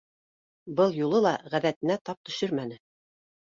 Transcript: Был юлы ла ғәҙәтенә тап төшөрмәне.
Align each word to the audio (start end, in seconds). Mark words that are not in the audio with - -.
Был 0.79 0.95
юлы 0.99 1.19
ла 1.25 1.33
ғәҙәтенә 1.57 1.99
тап 2.11 2.19
төшөрмәне. 2.31 2.81